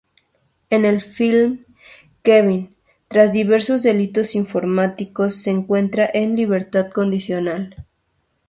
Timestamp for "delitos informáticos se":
3.83-5.51